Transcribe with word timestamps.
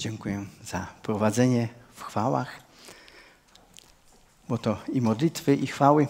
Dziękuję 0.00 0.44
za 0.64 0.86
prowadzenie 1.02 1.68
w 1.94 2.02
chwałach, 2.02 2.60
bo 4.48 4.58
to 4.58 4.76
i 4.92 5.00
modlitwy, 5.00 5.54
i 5.54 5.66
chwały. 5.66 6.06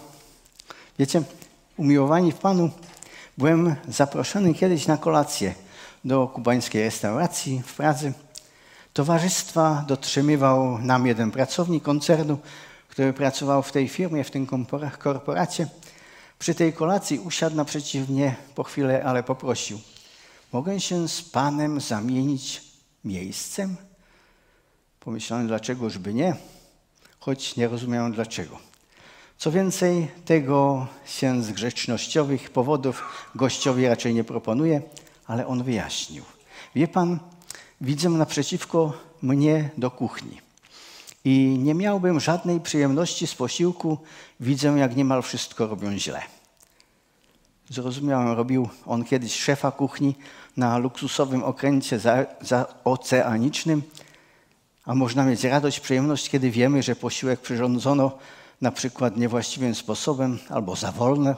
Wiecie, 0.98 1.22
umiłowani 1.76 2.32
w 2.32 2.34
Panu, 2.34 2.70
byłem 3.38 3.76
zaproszony 3.88 4.54
kiedyś 4.54 4.86
na 4.86 4.96
kolację 4.96 5.54
do 6.04 6.28
kubańskiej 6.28 6.82
restauracji 6.82 7.62
w 7.66 7.74
Pradze. 7.74 8.12
Towarzystwa 8.92 9.84
dotrzymywał 9.88 10.78
nam 10.78 11.06
jeden 11.06 11.30
pracownik 11.30 11.82
koncernu, 11.82 12.38
który 12.88 13.12
pracował 13.12 13.62
w 13.62 13.72
tej 13.72 13.88
firmie, 13.88 14.24
w 14.24 14.30
tym 14.30 14.46
korporacie. 14.98 15.68
Przy 16.38 16.54
tej 16.54 16.72
kolacji 16.72 17.18
usiadł 17.18 17.56
naprzeciw 17.56 18.08
mnie 18.08 18.36
po 18.54 18.64
chwilę, 18.64 19.04
ale 19.04 19.22
poprosił: 19.22 19.80
Mogę 20.52 20.80
się 20.80 21.08
z 21.08 21.22
Panem 21.22 21.80
zamienić 21.80 22.69
miejscem? 23.04 23.76
Pomyślałem, 25.00 25.46
dlaczegoż 25.46 25.98
by 25.98 26.14
nie, 26.14 26.36
choć 27.20 27.56
nie 27.56 27.68
rozumiałem 27.68 28.12
dlaczego. 28.12 28.58
Co 29.38 29.52
więcej, 29.52 30.08
tego 30.24 30.86
się 31.06 31.42
z 31.42 31.50
grzecznościowych 31.50 32.50
powodów 32.50 33.02
gościowi 33.34 33.88
raczej 33.88 34.14
nie 34.14 34.24
proponuje, 34.24 34.82
ale 35.26 35.46
on 35.46 35.62
wyjaśnił. 35.62 36.24
Wie 36.74 36.88
pan, 36.88 37.18
widzę 37.80 38.08
naprzeciwko 38.08 38.92
mnie 39.22 39.70
do 39.78 39.90
kuchni. 39.90 40.40
I 41.24 41.58
nie 41.58 41.74
miałbym 41.74 42.20
żadnej 42.20 42.60
przyjemności 42.60 43.26
z 43.26 43.34
posiłku, 43.34 43.98
widzę, 44.40 44.68
jak 44.68 44.96
niemal 44.96 45.22
wszystko 45.22 45.66
robią 45.66 45.98
źle. 45.98 46.22
Zrozumiałem, 47.70 48.32
robił 48.32 48.68
on 48.86 49.04
kiedyś 49.04 49.34
szefa 49.34 49.70
kuchni 49.70 50.14
na 50.56 50.78
luksusowym 50.78 51.44
okręcie 51.44 51.98
za, 51.98 52.26
za 52.40 52.66
oceanicznym, 52.84 53.82
a 54.84 54.94
można 54.94 55.24
mieć 55.24 55.44
radość, 55.44 55.80
przyjemność, 55.80 56.30
kiedy 56.30 56.50
wiemy, 56.50 56.82
że 56.82 56.96
posiłek 56.96 57.40
przyrządzono 57.40 58.18
na 58.60 58.72
przykład 58.72 59.16
niewłaściwym 59.16 59.74
sposobem 59.74 60.38
albo 60.48 60.76
za 60.76 60.92
wolno, 60.92 61.34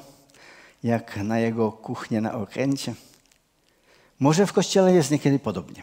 jak 0.82 1.16
na 1.16 1.38
jego 1.38 1.72
kuchnię 1.72 2.20
na 2.20 2.34
okręcie. 2.34 2.94
Może 4.20 4.46
w 4.46 4.52
Kościele 4.52 4.94
jest 4.94 5.10
niekiedy 5.10 5.38
podobnie. 5.38 5.82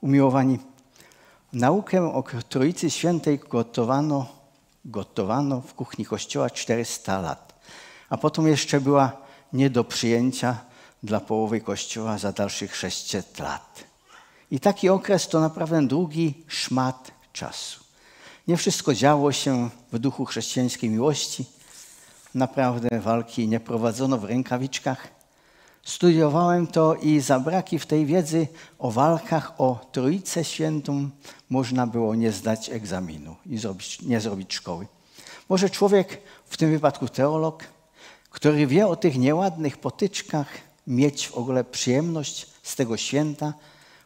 Umiłowani, 0.00 0.58
naukę 1.52 2.14
o 2.14 2.24
Trójcy 2.48 2.90
Świętej 2.90 3.38
gotowano, 3.38 4.26
gotowano 4.84 5.60
w 5.60 5.74
kuchni 5.74 6.04
Kościoła 6.04 6.50
400 6.50 7.20
lat, 7.20 7.60
a 8.10 8.16
potem 8.16 8.46
jeszcze 8.46 8.80
była 8.80 9.25
nie 9.52 9.70
do 9.70 9.84
przyjęcia 9.84 10.56
dla 11.02 11.20
połowy 11.20 11.60
Kościoła 11.60 12.18
za 12.18 12.32
dalszych 12.32 12.76
600 12.76 13.38
lat. 13.38 13.84
I 14.50 14.60
taki 14.60 14.88
okres 14.88 15.28
to 15.28 15.40
naprawdę 15.40 15.86
długi 15.86 16.44
szmat 16.48 17.10
czasu. 17.32 17.80
Nie 18.48 18.56
wszystko 18.56 18.94
działo 18.94 19.32
się 19.32 19.70
w 19.92 19.98
duchu 19.98 20.24
chrześcijańskiej 20.24 20.90
miłości. 20.90 21.44
Naprawdę 22.34 23.00
walki 23.00 23.48
nie 23.48 23.60
prowadzono 23.60 24.18
w 24.18 24.24
rękawiczkach. 24.24 25.08
Studiowałem 25.82 26.66
to 26.66 26.94
i 26.94 27.20
za 27.20 27.40
braki 27.40 27.78
w 27.78 27.86
tej 27.86 28.06
wiedzy 28.06 28.46
o 28.78 28.90
walkach 28.90 29.60
o 29.60 29.86
Trójcę 29.92 30.44
Świętą 30.44 31.10
można 31.50 31.86
było 31.86 32.14
nie 32.14 32.32
zdać 32.32 32.70
egzaminu 32.70 33.36
i 33.46 33.58
zrobić, 33.58 34.02
nie 34.02 34.20
zrobić 34.20 34.54
szkoły. 34.54 34.86
Może 35.48 35.70
człowiek, 35.70 36.20
w 36.46 36.56
tym 36.56 36.70
wypadku 36.70 37.08
teolog, 37.08 37.64
który 38.36 38.66
wie 38.66 38.86
o 38.86 38.96
tych 38.96 39.18
nieładnych 39.18 39.76
potyczkach, 39.76 40.46
mieć 40.86 41.28
w 41.28 41.34
ogóle 41.34 41.64
przyjemność 41.64 42.46
z 42.62 42.76
tego 42.76 42.96
święta, 42.96 43.54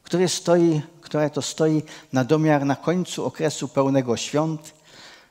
które, 0.03 0.29
stoi, 0.29 0.83
które 1.01 1.31
to 1.31 1.43
stoi 1.43 1.83
na 2.13 2.25
domiar 2.25 2.65
na 2.65 2.77
końcu 2.77 3.25
okresu 3.25 3.69
pełnego 3.69 4.17
świąt. 4.17 4.75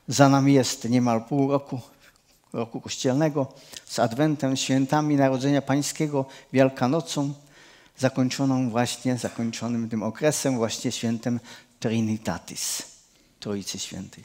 Za 0.08 0.28
nami 0.28 0.54
jest 0.54 0.88
niemal 0.88 1.24
pół 1.24 1.50
roku, 1.50 1.80
roku 2.52 2.80
kościelnego 2.80 3.46
z 3.86 3.98
Adwentem, 3.98 4.56
świętami 4.56 5.16
Narodzenia 5.16 5.62
Pańskiego, 5.62 6.24
Wielkanocą, 6.52 7.32
zakończoną 7.98 8.70
właśnie, 8.70 9.18
zakończonym 9.18 9.88
tym 9.88 10.02
okresem 10.02 10.56
właśnie 10.56 10.92
świętem 10.92 11.40
Trinitatis, 11.78 12.82
Trójcy 13.40 13.78
Świętej. 13.78 14.24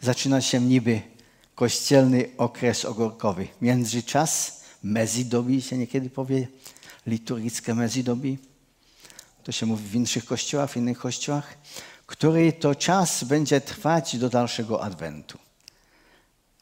Zaczyna 0.00 0.40
się 0.40 0.60
niby 0.60 1.13
kościelny 1.54 2.30
okres 2.38 2.84
ogórkowy, 2.84 3.48
międzyczas, 3.60 4.60
mezidobi 4.82 5.62
się 5.62 5.78
niekiedy 5.78 6.10
powie, 6.10 6.48
liturgickie 7.06 7.74
mezidobi, 7.74 8.38
to 9.44 9.52
się 9.52 9.66
mówi 9.66 9.84
w 9.84 9.94
innych 9.94 10.24
kościołach, 10.24 10.70
w 10.70 10.76
innych 10.76 10.98
kościołach, 10.98 11.58
który 12.06 12.52
to 12.52 12.74
czas 12.74 13.24
będzie 13.24 13.60
trwać 13.60 14.16
do 14.16 14.28
dalszego 14.28 14.82
adwentu. 14.82 15.38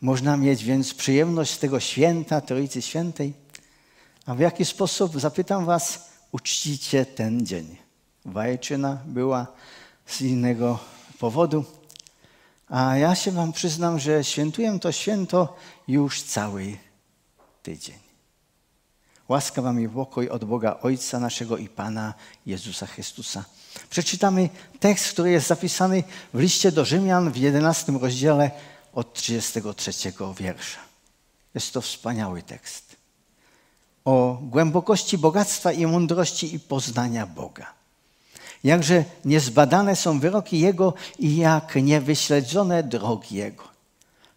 Można 0.00 0.36
mieć 0.36 0.64
więc 0.64 0.94
przyjemność 0.94 1.52
z 1.52 1.58
tego 1.58 1.80
święta, 1.80 2.40
Trójcy 2.40 2.82
Świętej. 2.82 3.32
A 4.26 4.34
w 4.34 4.40
jaki 4.40 4.64
sposób, 4.64 5.20
zapytam 5.20 5.64
was, 5.64 6.10
uczcicie 6.32 7.06
ten 7.06 7.46
dzień? 7.46 7.76
Wajczyna 8.24 8.98
była 9.06 9.46
z 10.06 10.20
innego 10.20 10.78
powodu, 11.18 11.64
a 12.72 12.96
ja 12.96 13.14
się 13.14 13.30
wam 13.30 13.52
przyznam, 13.52 13.98
że 13.98 14.24
świętuję 14.24 14.78
to 14.80 14.92
święto 14.92 15.56
już 15.88 16.22
cały 16.22 16.76
tydzień. 17.62 17.98
Łaska 19.28 19.62
wam 19.62 19.80
i 19.80 19.88
pokój 19.88 20.28
od 20.28 20.44
Boga 20.44 20.78
Ojca 20.82 21.20
naszego 21.20 21.56
i 21.56 21.68
Pana 21.68 22.14
Jezusa 22.46 22.86
Chrystusa. 22.86 23.44
Przeczytamy 23.90 24.48
tekst, 24.80 25.12
który 25.12 25.30
jest 25.30 25.46
zapisany 25.46 26.04
w 26.34 26.40
liście 26.40 26.72
do 26.72 26.84
Rzymian 26.84 27.32
w 27.32 27.36
11 27.36 27.92
rozdziale 27.92 28.50
od 28.92 29.14
33 29.14 29.92
wiersza. 30.38 30.80
Jest 31.54 31.72
to 31.72 31.80
wspaniały 31.80 32.42
tekst. 32.42 32.96
O 34.04 34.38
głębokości 34.42 35.18
bogactwa 35.18 35.72
i 35.72 35.86
mądrości 35.86 36.54
i 36.54 36.60
poznania 36.60 37.26
Boga. 37.26 37.81
Jakże 38.64 39.04
niezbadane 39.24 39.96
są 39.96 40.20
wyroki 40.20 40.60
Jego 40.60 40.94
i 41.18 41.36
jak 41.36 41.74
niewyśledzone 41.74 42.82
drogi 42.82 43.36
Jego. 43.36 43.64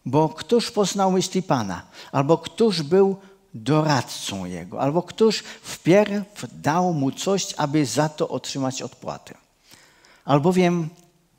Bo 0.05 0.29
któż 0.29 0.71
poznał 0.71 1.11
myśli 1.11 1.43
Pana, 1.43 1.81
albo 2.11 2.37
któż 2.37 2.81
był 2.81 3.17
doradcą 3.53 4.45
Jego, 4.45 4.81
albo 4.81 5.03
któż 5.03 5.43
wpierw 5.61 6.45
dał 6.51 6.93
mu 6.93 7.11
coś, 7.11 7.53
aby 7.57 7.85
za 7.85 8.09
to 8.09 8.29
otrzymać 8.29 8.81
odpłatę. 8.81 9.37
Albowiem 10.25 10.89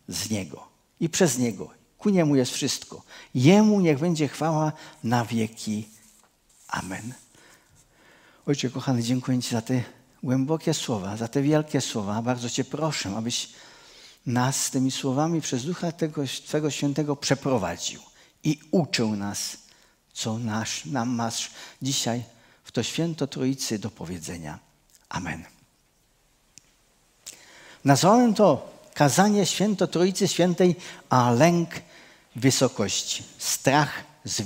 z 0.09 0.31
Niego 0.31 0.67
i 1.01 1.09
przez 1.09 1.39
Niego, 1.39 1.71
ku 1.99 2.11
Niemu 2.11 2.37
jest 2.37 2.53
wszystko. 2.53 3.03
Jemu 3.35 3.81
niech 3.81 3.99
będzie 3.99 4.29
chwała 4.29 4.73
na 5.05 5.25
wieki. 5.25 5.89
Amen. 6.69 7.15
Ojcze 8.47 8.71
kochany, 8.71 9.03
dziękuję 9.03 9.43
Ci 9.43 9.51
za 9.51 9.63
te 9.63 9.83
głębokie 10.27 10.75
słowa, 10.75 11.17
za 11.17 11.29
te 11.29 11.43
wielkie 11.43 11.81
słowa. 11.81 12.23
Bardzo 12.23 12.51
Cię 12.51 12.65
proszę, 12.65 13.17
abyś 13.17 13.49
nas 14.27 14.71
tymi 14.71 14.91
słowami 14.91 15.41
przez 15.41 15.65
Ducha 15.65 15.93
tego, 15.93 16.23
Twego 16.47 16.71
Świętego 16.71 17.17
przeprowadził 17.17 18.01
i 18.45 18.59
uczył 18.71 19.17
nas 19.17 19.57
co 20.13 20.39
nasz, 20.39 20.85
nam 20.85 21.09
masz 21.09 21.51
dzisiaj 21.83 22.23
w 22.65 22.73
to 22.73 22.83
święto 22.83 23.27
Trójcy 23.27 23.79
do 23.79 23.91
powiedzenia. 23.91 24.59
Amen. 25.09 25.45
Nazwałem 27.85 28.35
to 28.35 28.71
kazanie 28.95 29.47
święto 29.47 29.87
Trójcy 29.87 30.29
Świętej, 30.29 30.77
a 31.09 31.31
lęk 31.31 31.71
wysokości, 32.37 33.23
strach 33.39 34.05
z. 34.25 34.43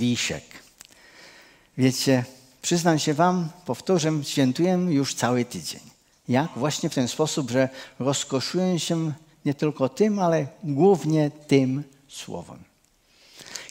Wiecie, 1.78 2.24
przyznam 2.62 2.98
się 2.98 3.14
wam, 3.14 3.48
powtórzę, 3.66 4.12
świętuję 4.22 4.72
już 4.88 5.14
cały 5.14 5.44
tydzień. 5.44 5.80
Jak? 6.28 6.50
Właśnie 6.56 6.90
w 6.90 6.94
ten 6.94 7.08
sposób, 7.08 7.50
że 7.50 7.68
rozkoszuję 7.98 8.78
się 8.78 9.12
nie 9.44 9.54
tylko 9.54 9.88
tym, 9.88 10.18
ale 10.18 10.46
głównie 10.64 11.30
tym 11.30 11.84
słowem. 12.08 12.58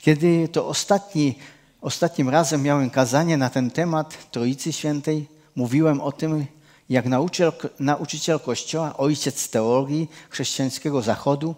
Kiedy 0.02 0.48
to 0.48 0.68
ostatni 0.68 1.36
Ostatnim 1.82 2.30
razem 2.30 2.64
miałem 2.64 2.90
kazanie 2.90 3.38
na 3.38 3.50
ten 3.50 3.72
temat 3.72 4.32
Trójcy 4.32 4.74
Świętej. 4.74 5.28
Mówiłem 5.56 6.02
o 6.02 6.12
tym, 6.12 6.46
jak 6.90 7.06
nauczyciel, 7.06 7.52
nauczyciel 7.80 8.40
Kościoła, 8.40 8.98
ojciec 8.98 9.50
teorii 9.50 10.08
chrześcijańskiego 10.30 11.02
Zachodu, 11.02 11.56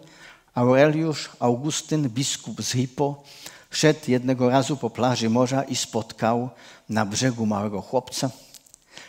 Aureliusz 0.54 1.30
Augustyn, 1.40 2.08
biskup 2.08 2.62
z 2.62 2.72
Hippo, 2.72 3.22
szedł 3.72 4.10
jednego 4.10 4.50
razu 4.50 4.76
po 4.76 4.90
plaży 4.90 5.30
morza 5.30 5.62
i 5.62 5.76
spotkał 5.76 6.50
na 6.88 7.06
brzegu 7.06 7.46
małego 7.46 7.80
chłopca, 7.80 8.30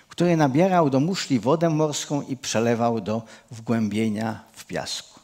który 0.07 0.37
nabierał 0.37 0.89
do 0.89 0.99
muszli 0.99 1.39
wodę 1.39 1.69
morską 1.69 2.21
i 2.21 2.37
przelewał 2.37 3.01
do 3.01 3.21
wgłębienia 3.51 4.43
w 4.53 4.65
piasku. 4.65 5.19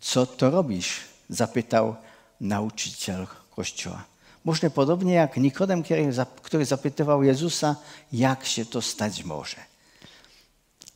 Co 0.00 0.26
to 0.26 0.50
robisz? 0.50 1.00
zapytał 1.28 1.96
nauczyciel 2.40 3.26
Kościoła. 3.56 4.04
Może 4.44 4.70
podobnie 4.70 5.14
jak 5.14 5.36
Nikodem, 5.36 5.82
który 6.42 6.64
zapytywał 6.64 7.22
Jezusa, 7.22 7.76
jak 8.12 8.46
się 8.46 8.64
to 8.64 8.82
stać 8.82 9.24
może. 9.24 9.56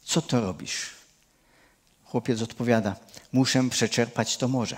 Co 0.05 0.23
to 0.23 0.41
robisz? 0.41 0.91
chłopiec 2.05 2.43
odpowiada: 2.43 2.97
Muszę 3.33 3.69
przeczerpać 3.71 4.37
to 4.37 4.49
morze. 4.49 4.77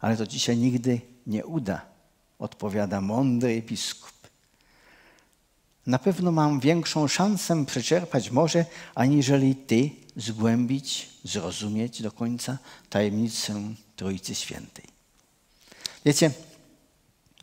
Ale 0.00 0.16
to 0.16 0.26
dzisiaj 0.26 0.56
nigdy 0.56 1.00
nie 1.26 1.46
uda, 1.46 1.80
odpowiada 2.38 3.00
mądry 3.00 3.62
biskup. 3.62 4.16
Na 5.86 5.98
pewno 5.98 6.32
mam 6.32 6.60
większą 6.60 7.08
szansę 7.08 7.66
przeczerpać 7.66 8.30
morze, 8.30 8.64
aniżeli 8.94 9.54
ty 9.54 9.90
zgłębić, 10.16 11.08
zrozumieć 11.24 12.02
do 12.02 12.12
końca 12.12 12.58
tajemnicę 12.90 13.54
Trójcy 13.96 14.34
Świętej. 14.34 14.84
Wiecie, 16.04 16.30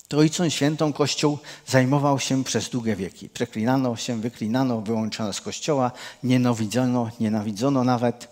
Trójcą 0.08 0.50
Świętą 0.50 0.94
Kościół 0.94 1.38
zajmował 1.68 2.20
się 2.20 2.44
przez 2.44 2.70
długie 2.70 2.96
wieki. 2.96 3.30
Przeklinano 3.30 3.96
się, 3.96 4.22
wyklinano, 4.22 4.82
wyłączano 4.82 5.34
z 5.34 5.42
Kościoła, 5.42 5.92
nienawidzono, 6.24 7.10
nienawidzono 7.20 7.84
nawet. 7.84 8.28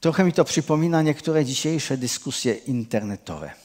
Trochę 0.00 0.24
mi 0.24 0.32
to 0.32 0.44
przypomina 0.44 1.02
niektóre 1.02 1.44
dzisiejsze 1.44 1.96
dyskusje 1.96 2.54
internetowe. 2.54 3.63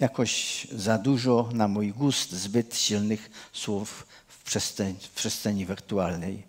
Jakoś 0.00 0.66
za 0.72 0.98
dużo 0.98 1.48
na 1.52 1.68
mój 1.68 1.92
gust 1.92 2.32
zbyt 2.32 2.76
silnych 2.76 3.30
słów 3.52 4.06
w 4.28 4.42
przestrzeni, 4.42 4.98
w 5.00 5.10
przestrzeni 5.10 5.66
wirtualnej. 5.66 6.42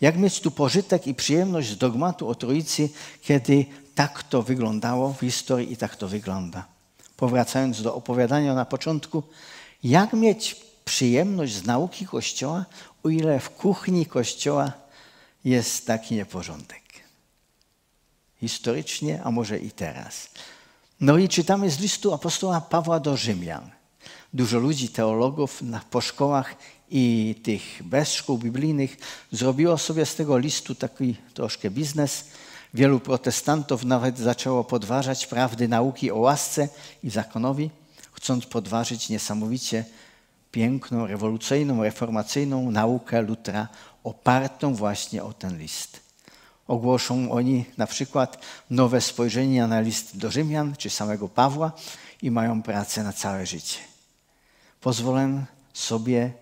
Jak 0.00 0.16
mieć 0.16 0.40
tu 0.40 0.50
pożytek 0.50 1.06
i 1.06 1.14
przyjemność 1.14 1.68
z 1.68 1.78
dogmatu 1.78 2.28
o 2.28 2.34
Trójcy, 2.34 2.88
kiedy 3.22 3.66
tak 3.94 4.22
to 4.22 4.42
wyglądało 4.42 5.12
w 5.12 5.20
historii 5.20 5.72
i 5.72 5.76
tak 5.76 5.96
to 5.96 6.08
wygląda? 6.08 6.66
Powracając 7.16 7.82
do 7.82 7.94
opowiadania 7.94 8.54
na 8.54 8.64
początku, 8.64 9.22
jak 9.82 10.12
mieć 10.12 10.56
przyjemność 10.84 11.54
z 11.54 11.64
nauki 11.64 12.06
Kościoła, 12.06 12.64
o 13.02 13.08
ile 13.08 13.40
w 13.40 13.50
kuchni 13.50 14.06
Kościoła 14.06 14.72
jest 15.44 15.86
taki 15.86 16.14
nieporządek? 16.14 16.82
Historycznie, 18.40 19.22
a 19.24 19.30
może 19.30 19.58
i 19.58 19.70
teraz. 19.70 20.28
No 21.00 21.18
i 21.18 21.28
czytamy 21.28 21.70
z 21.70 21.80
listu 21.80 22.14
apostoła 22.14 22.60
Pawła 22.60 23.00
do 23.00 23.16
Rzymian. 23.16 23.70
Dużo 24.34 24.58
ludzi, 24.58 24.88
teologów 24.88 25.62
na, 25.62 25.80
po 25.90 26.00
szkołach 26.00 26.54
i 26.90 27.34
tych 27.42 27.82
bez 27.84 28.12
szkół 28.12 28.38
biblijnych 28.38 28.96
zrobiło 29.32 29.78
sobie 29.78 30.06
z 30.06 30.14
tego 30.14 30.38
listu 30.38 30.74
taki 30.74 31.16
troszkę 31.34 31.70
biznes. 31.70 32.24
Wielu 32.74 33.00
protestantów 33.00 33.84
nawet 33.84 34.18
zaczęło 34.18 34.64
podważać 34.64 35.26
prawdy 35.26 35.68
nauki 35.68 36.10
o 36.10 36.16
łasce 36.16 36.68
i 37.02 37.10
zakonowi, 37.10 37.70
chcąc 38.12 38.46
podważyć 38.46 39.08
niesamowicie 39.08 39.84
piękną, 40.52 41.06
rewolucyjną, 41.06 41.82
reformacyjną 41.82 42.70
naukę 42.70 43.22
Lutra 43.22 43.68
opartą 44.04 44.74
właśnie 44.74 45.24
o 45.24 45.32
ten 45.32 45.58
list. 45.58 46.05
Ogłoszą 46.68 47.32
oni 47.32 47.64
na 47.76 47.86
przykład 47.86 48.38
nowe 48.70 49.00
spojrzenie 49.00 49.66
na 49.66 49.80
list 49.80 50.16
do 50.16 50.30
Rzymian 50.30 50.76
czy 50.76 50.90
samego 50.90 51.28
Pawła 51.28 51.72
i 52.22 52.30
mają 52.30 52.62
pracę 52.62 53.02
na 53.02 53.12
całe 53.12 53.46
życie. 53.46 53.78
Pozwolę 54.80 55.44
sobie 55.72 56.32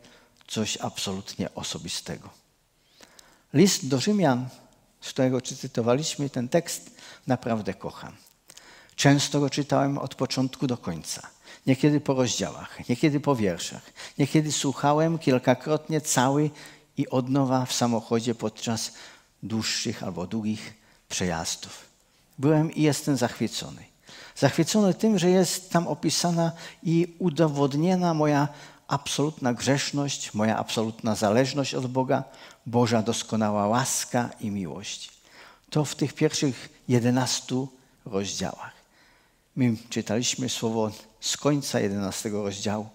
coś 0.47 0.77
absolutnie 0.77 1.55
osobistego. 1.55 2.29
List 3.55 3.89
do 3.89 4.01
Rzymian, 4.01 4.49
z 5.01 5.09
którego 5.09 5.41
cytowaliśmy 5.41 6.31
ten 6.31 6.49
tekst, 6.49 6.91
naprawdę 7.27 7.75
kocham. 7.75 8.13
Często 8.97 9.41
go 9.41 9.51
czytałem 9.51 9.99
od 9.99 10.15
początku 10.15 10.67
do 10.67 10.77
końca. 10.77 11.29
Niekiedy 11.67 12.01
po 12.01 12.15
rozdziałach, 12.15 12.89
niekiedy 12.89 13.21
po 13.21 13.37
wierszach. 13.37 13.83
Niekiedy 14.19 14.53
słuchałem 14.53 15.19
kilkakrotnie 15.19 16.01
cały 16.01 16.51
i 16.97 17.09
od 17.09 17.29
nowa 17.29 17.67
w 17.67 17.73
samochodzie 17.73 18.35
podczas 18.35 18.93
dłuższych 19.45 20.03
albo 20.03 20.27
długich 20.27 20.75
przejazdów. 21.09 21.85
Byłem 22.39 22.73
i 22.73 22.83
jestem 22.83 23.17
zachwycony. 23.17 23.85
Zachwycony 24.37 24.95
tym, 24.95 25.19
że 25.19 25.31
jest 25.31 25.71
tam 25.71 25.89
opisana 25.89 26.53
i 26.83 27.15
udowodniona 27.19 28.15
moja 28.15 28.49
absolutna 28.89 29.55
grzeszność, 29.55 30.35
moja 30.35 30.59
absolutna 30.59 31.15
zależność 31.15 31.75
od 31.75 31.87
Boga, 31.87 32.25
Boża 32.67 33.03
doskonała 33.03 33.67
łaska 33.67 34.31
i 34.41 34.51
miłość. 34.51 35.11
To 35.71 35.85
w 35.85 35.95
tych 35.95 36.13
pierwszych 36.13 36.69
jedenastu 36.89 37.69
rozdziałach. 38.05 38.73
My 39.57 39.77
czytaliśmy 39.91 40.49
słowo 40.49 40.91
z 41.21 41.37
końca 41.37 41.81
jedenastego 41.81 42.43
rozdziału. 42.43 42.89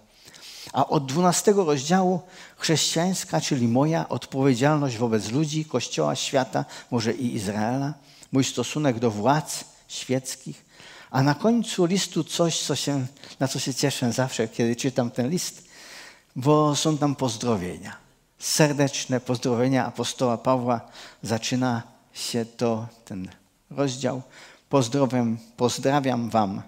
A 0.72 0.86
od 0.86 1.06
dwunastego 1.06 1.64
rozdziału 1.64 2.20
chrześcijańska, 2.56 3.40
czyli 3.40 3.68
moja 3.68 4.08
odpowiedzialność 4.08 4.96
wobec 4.96 5.30
ludzi, 5.30 5.64
Kościoła, 5.64 6.16
świata, 6.16 6.64
może 6.90 7.12
i 7.12 7.34
Izraela, 7.34 7.94
mój 8.32 8.44
stosunek 8.44 8.98
do 8.98 9.10
władz 9.10 9.64
świeckich, 9.88 10.64
a 11.10 11.22
na 11.22 11.34
końcu 11.34 11.84
listu 11.84 12.24
coś, 12.24 12.60
co 12.60 12.76
się, 12.76 13.06
na 13.40 13.48
co 13.48 13.58
się 13.58 13.74
cieszę 13.74 14.12
zawsze, 14.12 14.48
kiedy 14.48 14.76
czytam 14.76 15.10
ten 15.10 15.30
list, 15.30 15.64
bo 16.36 16.76
są 16.76 16.98
tam 16.98 17.16
pozdrowienia. 17.16 17.96
Serdeczne 18.38 19.20
pozdrowienia 19.20 19.86
apostoła 19.86 20.38
Pawła. 20.38 20.80
Zaczyna 21.22 21.82
się 22.12 22.44
to, 22.44 22.88
ten 23.04 23.28
rozdział. 23.70 24.22
Pozdrawiam, 24.68 25.38
pozdrawiam 25.56 26.30
wam 26.30 26.62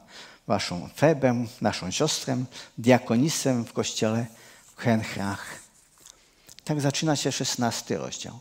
waszą 0.46 0.88
Febę, 0.96 1.46
naszą 1.60 1.90
siostrę, 1.90 2.44
diakonisę 2.78 3.64
w 3.64 3.72
kościele 3.72 4.26
w 4.76 4.80
Henchrach. 4.80 5.46
Tak 6.64 6.80
zaczyna 6.80 7.16
się 7.16 7.32
szesnasty 7.32 7.98
rozdział. 7.98 8.40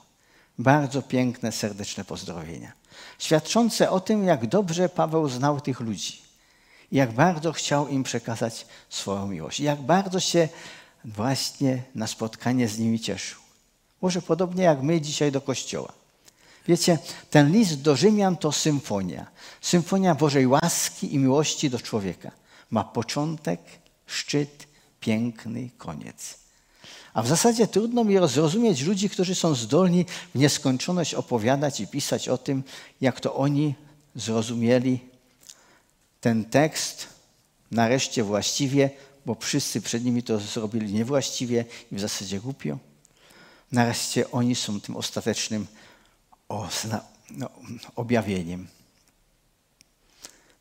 Bardzo 0.59 1.01
piękne, 1.01 1.51
serdeczne 1.51 2.05
pozdrowienia. 2.05 2.71
Świadczące 3.19 3.89
o 3.89 3.99
tym, 3.99 4.23
jak 4.23 4.47
dobrze 4.47 4.89
Paweł 4.89 5.29
znał 5.29 5.61
tych 5.61 5.79
ludzi. 5.79 6.21
Jak 6.91 7.11
bardzo 7.11 7.51
chciał 7.51 7.87
im 7.87 8.03
przekazać 8.03 8.65
swoją 8.89 9.27
miłość. 9.27 9.59
Jak 9.59 9.81
bardzo 9.81 10.19
się 10.19 10.49
właśnie 11.05 11.83
na 11.95 12.07
spotkanie 12.07 12.67
z 12.67 12.79
nimi 12.79 12.99
cieszył. 12.99 13.39
Może 14.01 14.21
podobnie 14.21 14.63
jak 14.63 14.81
my 14.81 15.01
dzisiaj 15.01 15.31
do 15.31 15.41
kościoła. 15.41 16.00
Wiecie, 16.67 16.97
ten 17.29 17.51
list 17.51 17.81
do 17.81 17.95
Rzymian 17.95 18.37
to 18.37 18.51
symfonia. 18.51 19.25
Symfonia 19.61 20.15
Bożej 20.15 20.47
łaski 20.47 21.15
i 21.15 21.17
miłości 21.17 21.69
do 21.69 21.79
człowieka. 21.79 22.31
Ma 22.69 22.83
początek, 22.83 23.61
szczyt, 24.05 24.67
piękny 24.99 25.69
koniec. 25.77 26.37
A 27.13 27.21
w 27.21 27.27
zasadzie 27.27 27.67
trudno 27.67 28.03
mi 28.03 28.15
zrozumieć 28.27 28.81
ludzi, 28.81 29.09
którzy 29.09 29.35
są 29.35 29.55
zdolni 29.55 30.05
w 30.35 30.39
nieskończoność 30.39 31.13
opowiadać 31.13 31.79
i 31.79 31.87
pisać 31.87 32.29
o 32.29 32.37
tym, 32.37 32.63
jak 33.01 33.19
to 33.19 33.35
oni 33.35 33.75
zrozumieli 34.15 34.99
ten 36.21 36.45
tekst 36.45 37.07
nareszcie 37.71 38.23
właściwie, 38.23 38.89
bo 39.25 39.35
wszyscy 39.39 39.81
przed 39.81 40.05
nimi 40.05 40.23
to 40.23 40.39
zrobili 40.39 40.93
niewłaściwie 40.93 41.65
i 41.91 41.95
w 41.95 41.99
zasadzie 41.99 42.39
głupio. 42.39 42.77
Nareszcie 43.71 44.31
oni 44.31 44.55
są 44.55 44.81
tym 44.81 44.95
ostatecznym 44.97 45.67
no, 47.31 47.49
objawieniem. 47.95 48.67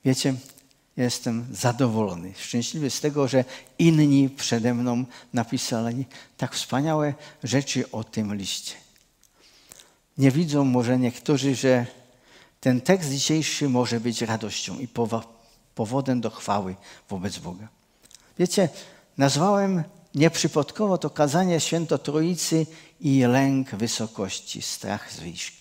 Wiecie, 0.04 0.34
jestem 0.96 1.46
zadowolony, 1.52 2.34
szczęśliwy 2.36 2.90
z 2.90 3.00
tego, 3.00 3.28
że 3.28 3.44
inni 3.78 4.30
przede 4.30 4.74
mną 4.74 5.04
napisali 5.32 6.04
tak 6.36 6.54
wspaniałe 6.54 7.14
rzeczy 7.42 7.90
o 7.90 8.04
tym 8.04 8.34
liście. 8.34 8.74
Nie 10.18 10.30
widzą 10.30 10.64
może 10.64 10.98
niektórzy, 10.98 11.54
że 11.54 11.86
ten 12.60 12.80
tekst 12.80 13.10
dzisiejszy 13.10 13.68
może 13.68 14.00
być 14.00 14.22
radością 14.22 14.78
i 14.78 14.88
powodem 15.74 16.20
do 16.20 16.30
chwały 16.30 16.76
wobec 17.08 17.38
Boga. 17.38 17.68
Wiecie, 18.38 18.68
nazwałem 19.18 19.82
nieprzypadkowo 20.14 20.98
to 20.98 21.10
kazanie 21.10 21.60
Święto 21.60 21.98
Trójcy 21.98 22.66
i 23.00 23.20
lęk 23.20 23.70
wysokości, 23.74 24.62
strach 24.62 25.12
z. 25.12 25.59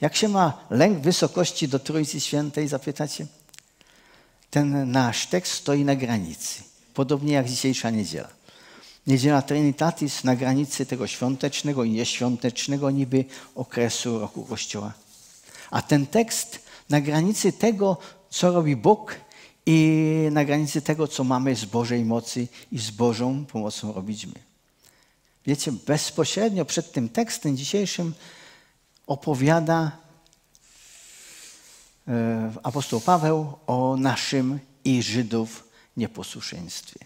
Jak 0.00 0.16
się 0.16 0.28
ma 0.28 0.58
lęk 0.70 0.98
wysokości 0.98 1.68
do 1.68 1.78
Trójcy 1.78 2.20
Świętej, 2.20 2.68
zapytacie? 2.68 3.26
Ten 4.50 4.90
nasz 4.90 5.26
tekst 5.26 5.52
stoi 5.52 5.84
na 5.84 5.96
granicy, 5.96 6.62
podobnie 6.94 7.32
jak 7.32 7.48
dzisiejsza 7.48 7.90
niedziela. 7.90 8.28
Niedziela 9.06 9.42
Trinitatis 9.42 10.24
na 10.24 10.36
granicy 10.36 10.86
tego 10.86 11.06
świątecznego 11.06 11.84
i 11.84 11.90
nieświątecznego 11.90 12.90
niby 12.90 13.24
okresu 13.54 14.18
roku 14.18 14.44
Kościoła. 14.44 14.92
A 15.70 15.82
ten 15.82 16.06
tekst 16.06 16.58
na 16.90 17.00
granicy 17.00 17.52
tego, 17.52 17.96
co 18.30 18.52
robi 18.52 18.76
Bóg 18.76 19.14
i 19.66 20.28
na 20.30 20.44
granicy 20.44 20.82
tego, 20.82 21.08
co 21.08 21.24
mamy 21.24 21.56
z 21.56 21.64
Bożej 21.64 22.04
mocy 22.04 22.48
i 22.72 22.78
z 22.78 22.90
Bożą 22.90 23.44
pomocą 23.44 23.92
robić 23.92 24.26
my. 24.26 24.34
Wiecie, 25.46 25.72
bezpośrednio 25.72 26.64
przed 26.64 26.92
tym 26.92 27.08
tekstem 27.08 27.56
dzisiejszym 27.56 28.14
opowiada 29.08 29.92
e, 32.08 32.52
apostoł 32.62 33.00
Paweł 33.00 33.52
o 33.66 33.96
naszym 33.98 34.58
i 34.84 35.02
Żydów 35.02 35.68
nieposłuszeństwie. 35.96 37.00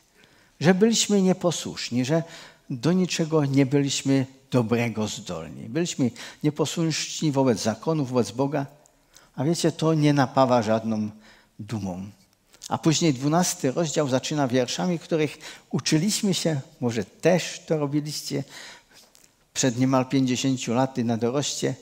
Że 0.61 0.75
byliśmy 0.75 1.23
nieposłuszni, 1.23 2.05
że 2.05 2.23
do 2.71 2.93
niczego 2.93 3.45
nie 3.45 3.67
byliśmy 3.67 4.27
dobrego 4.51 5.09
zdolni. 5.09 5.69
Byliśmy 5.69 6.11
nieposłuszni 6.43 7.33
wobec 7.33 7.63
zakonów, 7.63 8.11
wobec 8.11 8.31
Boga. 8.31 8.67
A 9.37 9.45
wiecie, 9.45 9.73
to 9.73 9.95
nie 9.95 10.13
napawa 10.13 10.63
żadną 10.63 11.11
dumą. 11.59 12.07
A 12.69 12.79
później 12.79 13.15
dwunasty 13.15 13.73
rozdział 13.73 14.09
zaczyna 14.09 14.49
wierszami, 14.49 14.99
których 14.99 15.39
uczyliśmy 15.71 16.35
się, 16.35 16.61
może 16.81 17.05
też 17.05 17.61
to 17.67 17.79
robiliście 17.79 18.45
przed 19.55 19.79
niemal 19.79 20.07
pięćdziesięciu 20.07 20.75
laty 20.75 21.05
na 21.05 21.17
doroście. 21.17 21.75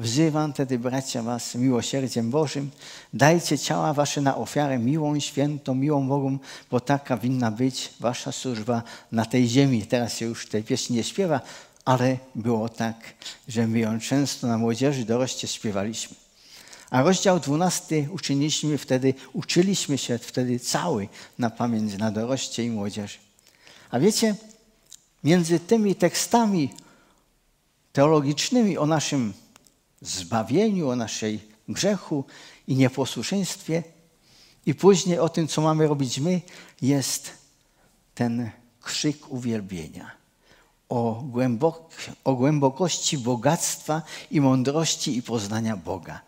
Wzywam 0.00 0.52
tedy, 0.52 0.78
bracia, 0.78 1.22
was 1.22 1.54
miłosierdziem 1.54 2.30
Bożym, 2.30 2.70
dajcie 3.12 3.58
ciała 3.58 3.92
wasze 3.92 4.20
na 4.20 4.36
ofiarę 4.36 4.78
miłą, 4.78 5.20
świętą, 5.20 5.74
miłą 5.74 6.08
Bogu, 6.08 6.38
bo 6.70 6.80
taka 6.80 7.16
winna 7.16 7.50
być 7.50 7.92
wasza 8.00 8.32
służba 8.32 8.82
na 9.12 9.24
tej 9.24 9.48
ziemi. 9.48 9.86
Teraz 9.86 10.16
się 10.16 10.26
już 10.26 10.48
tej 10.48 10.64
pieśni 10.64 10.96
nie 10.96 11.04
śpiewa, 11.04 11.40
ale 11.84 12.18
było 12.34 12.68
tak, 12.68 12.96
że 13.48 13.66
my 13.66 13.78
ją 13.78 14.00
często 14.00 14.46
na 14.46 14.58
młodzieży 14.58 15.04
doroście 15.04 15.48
śpiewaliśmy. 15.48 16.16
A 16.90 17.02
rozdział 17.02 17.40
12 17.40 18.08
uczyniliśmy 18.10 18.78
wtedy, 18.78 19.14
uczyliśmy 19.32 19.98
się 19.98 20.18
wtedy 20.18 20.58
cały 20.58 21.08
na 21.38 21.50
pamięć 21.50 21.98
na 21.98 22.10
doroście 22.10 22.64
i 22.64 22.70
młodzieży. 22.70 23.18
A 23.90 23.98
wiecie, 23.98 24.34
między 25.24 25.60
tymi 25.60 25.94
tekstami 25.94 26.70
teologicznymi 27.92 28.78
o 28.78 28.86
naszym 28.86 29.32
zbawieniu, 30.00 30.88
o 30.88 30.96
naszej 30.96 31.40
grzechu 31.68 32.24
i 32.66 32.76
nieposłuszeństwie 32.76 33.82
i 34.66 34.74
później 34.74 35.18
o 35.18 35.28
tym, 35.28 35.48
co 35.48 35.60
mamy 35.62 35.86
robić 35.86 36.18
my, 36.18 36.40
jest 36.82 37.30
ten 38.14 38.50
krzyk 38.80 39.32
uwielbienia 39.32 40.20
o, 40.90 41.22
głębok, 41.26 41.90
o 42.24 42.34
głębokości 42.34 43.18
bogactwa 43.18 44.02
i 44.30 44.40
mądrości 44.40 45.16
i 45.16 45.22
poznania 45.22 45.76
Boga. 45.76 46.20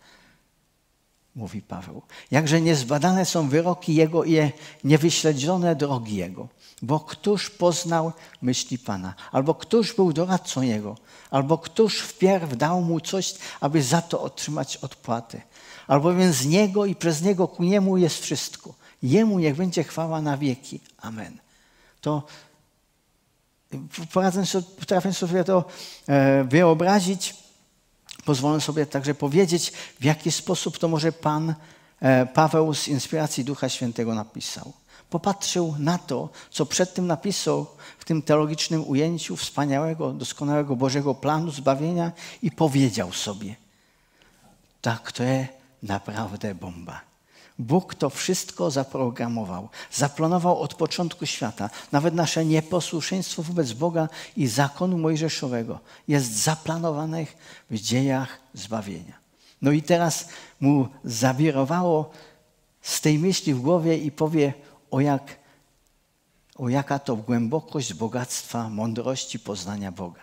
Mówi 1.34 1.62
Paweł. 1.62 2.02
Jakże 2.30 2.60
niezbadane 2.60 3.24
są 3.24 3.48
wyroki 3.48 3.94
Jego 3.94 4.24
i 4.24 4.50
niewyśledzone 4.84 5.76
drogi 5.76 6.16
Jego. 6.16 6.48
Bo 6.82 7.00
któż 7.00 7.50
poznał 7.50 8.12
myśli 8.42 8.78
Pana? 8.78 9.14
Albo 9.32 9.54
któż 9.54 9.94
był 9.94 10.12
doradcą 10.12 10.62
Jego? 10.62 10.96
Albo 11.30 11.58
któż 11.58 12.00
wpierw 12.00 12.56
dał 12.56 12.82
Mu 12.82 13.00
coś, 13.00 13.34
aby 13.60 13.82
za 13.82 14.02
to 14.02 14.22
otrzymać 14.22 14.76
odpłatę? 14.76 15.42
Albowiem 15.86 16.32
z 16.32 16.46
Niego 16.46 16.86
i 16.86 16.94
przez 16.94 17.22
Niego 17.22 17.48
ku 17.48 17.62
Niemu 17.64 17.96
jest 17.96 18.18
wszystko. 18.18 18.74
Jemu 19.02 19.38
niech 19.38 19.56
będzie 19.56 19.84
chwała 19.84 20.22
na 20.22 20.36
wieki. 20.36 20.80
Amen. 21.00 21.38
To 22.00 22.22
potrafię 24.78 25.12
sobie 25.12 25.44
to 25.44 25.64
e, 26.08 26.44
wyobrazić. 26.44 27.34
Pozwolę 28.24 28.60
sobie 28.60 28.86
także 28.86 29.14
powiedzieć, 29.14 29.72
w 30.00 30.04
jaki 30.04 30.32
sposób 30.32 30.78
to 30.78 30.88
może 30.88 31.12
Pan 31.12 31.54
e, 32.00 32.26
Paweł 32.26 32.74
z 32.74 32.88
inspiracji 32.88 33.44
Ducha 33.44 33.68
Świętego 33.68 34.14
napisał. 34.14 34.72
Popatrzył 35.12 35.74
na 35.78 35.98
to, 35.98 36.28
co 36.50 36.66
przed 36.66 36.94
tym 36.94 37.06
napisał 37.06 37.66
w 37.98 38.04
tym 38.04 38.22
teologicznym 38.22 38.88
ujęciu 38.88 39.36
wspaniałego, 39.36 40.12
doskonałego 40.12 40.76
Bożego 40.76 41.14
planu 41.14 41.50
zbawienia 41.50 42.12
i 42.42 42.50
powiedział 42.50 43.12
sobie: 43.12 43.56
Tak, 44.80 45.12
to 45.12 45.22
jest 45.22 45.48
naprawdę 45.82 46.54
bomba. 46.54 47.00
Bóg 47.58 47.94
to 47.94 48.10
wszystko 48.10 48.70
zaprogramował, 48.70 49.68
zaplanował 49.92 50.60
od 50.60 50.74
początku 50.74 51.26
świata. 51.26 51.70
Nawet 51.92 52.14
nasze 52.14 52.44
nieposłuszeństwo 52.44 53.42
wobec 53.42 53.72
Boga 53.72 54.08
i 54.36 54.46
zakonu 54.46 54.98
mojżeszowego 54.98 55.80
jest 56.08 56.32
zaplanowane 56.32 57.26
w 57.70 57.76
dziejach 57.80 58.40
zbawienia. 58.54 59.14
No 59.62 59.70
i 59.72 59.82
teraz 59.82 60.28
mu 60.60 60.88
zawirowało 61.04 62.10
z 62.82 63.00
tej 63.00 63.18
myśli 63.18 63.54
w 63.54 63.60
głowie 63.60 63.98
i 63.98 64.10
powie, 64.10 64.52
o, 64.92 65.00
jak, 65.00 65.36
o 66.56 66.68
jaka 66.68 66.98
to 66.98 67.16
głębokość 67.16 67.94
bogactwa, 67.94 68.68
mądrości 68.68 69.38
poznania 69.38 69.92
Boga. 69.92 70.20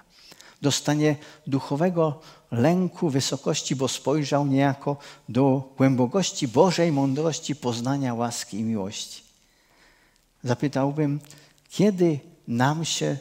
Dostanie 0.62 1.16
duchowego 1.48 2.22
lęku 2.52 3.10
wysokości, 3.10 3.76
bo 3.76 3.88
spojrzał 3.88 4.46
niejako 4.46 4.98
do 5.30 5.74
głębokości 5.78 6.48
Bożej 6.48 6.92
mądrości, 6.92 7.56
poznania 7.56 8.14
łaski 8.14 8.60
i 8.60 8.64
miłości. 8.64 9.24
Zapytałbym, 10.44 11.20
kiedy 11.70 12.20
nam 12.48 12.86
się 12.86 13.18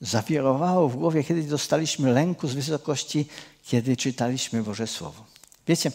zawirowało 0.00 0.88
w 0.88 0.96
głowie, 0.96 1.24
kiedy 1.24 1.42
dostaliśmy 1.42 2.12
lęku 2.12 2.48
z 2.48 2.54
wysokości, 2.54 3.26
kiedy 3.64 3.96
czytaliśmy 3.96 4.62
Boże 4.62 4.86
Słowo. 4.86 5.24
Wiecie, 5.66 5.92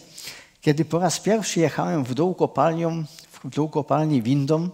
kiedy 0.60 0.84
po 0.84 0.98
raz 0.98 1.20
pierwszy 1.20 1.60
jechałem 1.60 2.04
w 2.04 2.14
dół 2.14 2.34
kopalnią, 2.34 3.04
dół 3.44 3.68
kopalni 3.68 4.22
windą, 4.22 4.68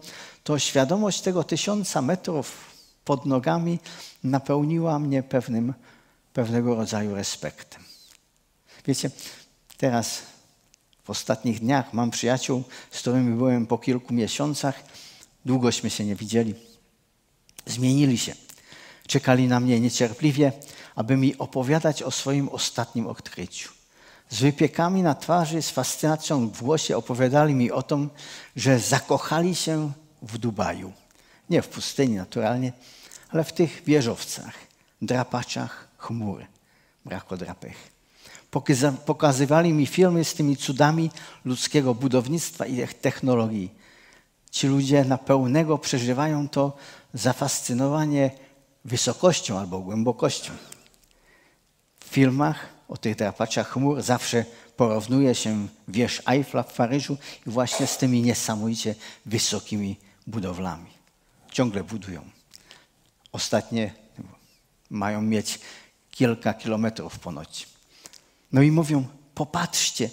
to 0.45 0.59
świadomość 0.59 1.21
tego 1.21 1.45
tysiąca 1.45 2.03
metrów 2.03 2.75
pod 3.05 3.27
nogami 3.27 3.79
napełniła 4.25 4.99
mnie 4.99 5.23
pewnym, 5.23 5.75
pewnego 6.33 6.75
rodzaju 6.75 7.15
respektem. 7.15 7.83
Wiecie, 8.87 9.11
teraz 9.77 10.23
w 11.05 11.11
ostatnich 11.11 11.61
dniach 11.61 11.93
mam 11.93 12.11
przyjaciół, 12.11 12.63
z 12.91 13.01
którymi 13.01 13.37
byłem 13.37 13.67
po 13.67 13.79
kilku 13.79 14.15
miesiącach. 14.15 14.85
Długośmy 15.45 15.91
się 15.91 16.05
nie 16.05 16.17
widzieli. 16.17 16.55
Zmienili 17.67 18.19
się. 18.19 18.35
Czekali 19.07 19.49
na 19.49 19.61
mnie 19.61 19.81
niecierpliwie, 19.81 20.53
aby 20.95 21.17
mi 21.17 21.39
opowiadać 21.39 22.03
o 22.03 22.11
swoim 22.11 22.49
ostatnim 22.49 23.07
odkryciu. 23.07 23.73
Z 24.29 24.41
wypiekami 24.41 25.03
na 25.03 25.15
twarzy, 25.15 25.63
z 25.63 25.71
fascynacją 25.71 26.49
w 26.49 26.63
głosie 26.63 26.97
opowiadali 26.97 27.55
mi 27.55 27.71
o 27.71 27.83
tym, 27.83 28.11
że 28.57 28.79
zakochali 28.79 29.55
się 29.55 29.93
w 30.23 30.39
Dubaju. 30.39 30.93
Nie 31.51 31.63
w 31.63 31.69
pustyni 31.69 32.17
naturalnie, 32.17 32.73
ale 33.31 33.45
w 33.45 33.53
tych 33.53 33.85
wieżowcach, 33.85 34.55
drapaczach 35.03 35.89
chmur, 35.99 36.45
brakodrapech 37.05 37.95
pokazywali 39.07 39.73
mi 39.73 39.87
filmy 39.87 40.25
z 40.25 40.35
tymi 40.35 40.57
cudami 40.57 41.11
ludzkiego 41.45 41.95
budownictwa 41.95 42.67
i 42.67 42.89
technologii. 42.89 43.75
Ci 44.51 44.67
ludzie 44.67 45.05
na 45.05 45.19
pełnego 45.19 45.79
przeżywają 45.79 46.49
to 46.49 46.77
zafascynowanie 47.15 48.31
wysokością 48.85 49.59
albo 49.59 49.81
głębokością. 49.81 50.53
W 52.01 52.05
filmach 52.05 52.69
o 52.89 52.97
tych 52.97 53.17
drapaczach 53.17 53.69
chmur 53.69 54.03
zawsze 54.03 54.45
porównuje 54.77 55.35
się 55.35 55.69
wież 55.89 56.23
Eiffla 56.27 56.63
w 56.63 56.75
Paryżu 56.75 57.17
i 57.47 57.51
właśnie 57.51 57.87
z 57.87 57.99
tymi 57.99 58.23
niesamowicie 58.23 58.95
wysokimi 59.27 59.97
budowlami. 60.27 60.91
Ciągle 61.53 61.85
budują. 61.85 62.25
Ostatnie 63.33 63.95
mają 64.91 65.23
mieć 65.23 65.61
kilka 66.11 66.55
kilometrów 66.55 67.19
ponoć. 67.19 67.69
No 68.53 68.63
i 68.63 68.71
mówią, 68.71 69.07
popatrzcie, 69.35 70.11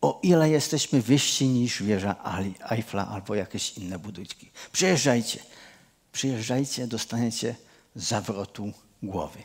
o 0.00 0.20
ile 0.22 0.50
jesteśmy 0.50 1.02
wyżsi 1.02 1.48
niż 1.48 1.82
wieża 1.82 2.16
Eiffla 2.70 3.08
albo 3.08 3.34
jakieś 3.34 3.78
inne 3.78 3.98
budynki. 3.98 4.50
Przyjeżdżajcie, 4.72 5.40
przyjeżdżajcie, 6.12 6.86
dostaniecie 6.86 7.54
zawrotu 7.94 8.72
głowy. 9.02 9.38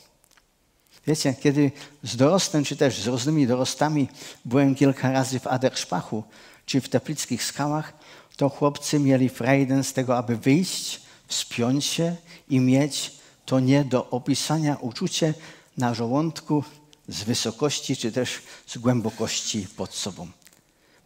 Wiecie, 1.07 1.33
kiedy 1.33 1.71
z 2.03 2.15
dorostem, 2.15 2.63
czy 2.63 2.75
też 2.75 3.01
z 3.01 3.07
różnymi 3.07 3.47
dorostami 3.47 4.07
byłem 4.45 4.75
kilka 4.75 5.11
razy 5.11 5.39
w 5.39 5.47
Aderszpachu, 5.47 6.23
czy 6.65 6.81
w 6.81 6.89
Teplickich 6.89 7.43
skałach, 7.43 7.93
to 8.37 8.49
chłopcy 8.49 8.99
mieli 8.99 9.29
frajdę 9.29 9.83
z 9.83 9.93
tego, 9.93 10.17
aby 10.17 10.37
wyjść, 10.37 11.01
wspiąć 11.27 11.85
się 11.85 12.15
i 12.49 12.59
mieć 12.59 13.11
to 13.45 13.59
nie 13.59 13.83
do 13.83 14.09
opisania 14.09 14.75
uczucie 14.75 15.33
na 15.77 15.93
żołądku 15.93 16.63
z 17.07 17.23
wysokości, 17.23 17.97
czy 17.97 18.11
też 18.11 18.41
z 18.67 18.77
głębokości 18.77 19.67
pod 19.77 19.93
sobą. 19.93 20.27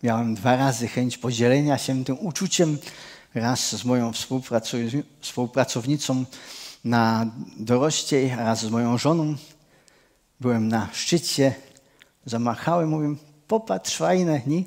Miałem 0.03 0.35
dwa 0.35 0.55
razy 0.55 0.87
chęć 0.87 1.17
podzielenia 1.17 1.77
się 1.77 2.05
tym 2.05 2.17
uczuciem, 2.19 2.77
raz 3.33 3.75
z 3.75 3.85
moją 3.85 4.11
współpracownicą 5.21 6.25
na 6.83 7.25
doroście, 7.57 8.35
raz 8.35 8.61
z 8.61 8.69
moją 8.69 8.97
żoną. 8.97 9.35
Byłem 10.39 10.67
na 10.67 10.89
szczycie, 10.93 11.55
zamachałem, 12.25 12.89
mówię, 12.89 13.15
popatrz, 13.47 13.97
fajne, 13.97 14.41
nie? 14.47 14.63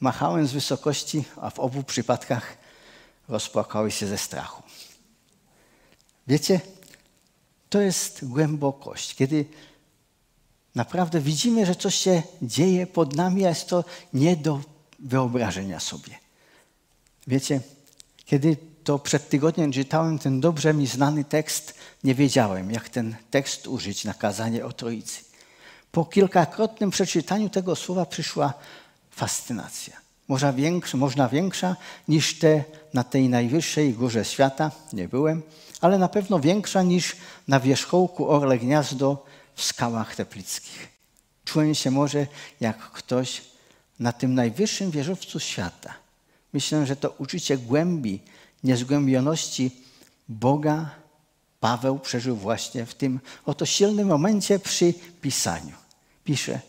Machałem 0.00 0.46
z 0.46 0.52
wysokości, 0.52 1.24
a 1.40 1.50
w 1.50 1.58
obu 1.58 1.82
przypadkach 1.82 2.56
rozpłakały 3.28 3.90
się 3.90 4.06
ze 4.06 4.18
strachu. 4.18 4.62
Wiecie, 6.26 6.60
to 7.68 7.80
jest 7.80 8.28
głębokość. 8.28 9.14
Kiedy 9.14 9.44
Naprawdę 10.76 11.20
widzimy, 11.20 11.66
że 11.66 11.74
coś 11.74 11.94
się 11.94 12.22
dzieje 12.42 12.86
pod 12.86 13.16
nami, 13.16 13.46
a 13.46 13.48
jest 13.48 13.68
to 13.68 13.84
nie 14.12 14.36
do 14.36 14.60
wyobrażenia 14.98 15.80
sobie. 15.80 16.18
Wiecie, 17.26 17.60
kiedy 18.24 18.56
to 18.86 18.98
przed 18.98 19.28
tygodniem 19.28 19.72
czytałem 19.72 20.18
ten 20.18 20.40
dobrze 20.40 20.74
mi 20.74 20.86
znany 20.86 21.24
tekst, 21.24 21.74
nie 22.04 22.14
wiedziałem, 22.14 22.70
jak 22.70 22.88
ten 22.88 23.16
tekst 23.30 23.66
użyć 23.66 24.04
na 24.04 24.14
kazanie 24.14 24.64
o 24.64 24.72
Trójcy. 24.72 25.20
Po 25.92 26.04
kilkakrotnym 26.04 26.90
przeczytaniu 26.90 27.48
tego 27.48 27.76
słowa 27.76 28.06
przyszła 28.06 28.54
fascynacja. 29.10 29.96
Można 30.28 30.52
większa, 30.52 30.96
można 30.96 31.28
większa 31.28 31.76
niż 32.08 32.38
te 32.38 32.64
na 32.94 33.04
tej 33.04 33.28
najwyższej 33.28 33.94
górze 33.94 34.24
świata, 34.24 34.70
nie 34.92 35.08
byłem, 35.08 35.42
ale 35.80 35.98
na 35.98 36.08
pewno 36.08 36.40
większa 36.40 36.82
niż 36.82 37.16
na 37.48 37.60
wierzchołku 37.60 38.30
Orle 38.30 38.58
Gniazdo 38.58 39.26
w 39.54 39.62
skałach 39.62 40.16
teplickich. 40.16 40.88
Czułem 41.44 41.74
się 41.74 41.90
może 41.90 42.26
jak 42.60 42.78
ktoś 42.78 43.42
na 43.98 44.12
tym 44.12 44.34
najwyższym 44.34 44.90
wieżowcu 44.90 45.40
świata. 45.40 45.94
Myślę, 46.52 46.86
że 46.86 46.96
to 46.96 47.14
uczucie 47.18 47.58
głębi, 47.58 48.20
niezgłębioności 48.66 49.70
Boga 50.28 50.90
Paweł 51.60 51.98
przeżył 51.98 52.36
właśnie 52.36 52.86
w 52.86 52.94
tym 52.94 53.20
oto 53.46 53.66
silnym 53.66 54.08
momencie 54.08 54.58
przy 54.58 54.94
pisaniu. 55.20 55.74
Pisze, 56.24 56.60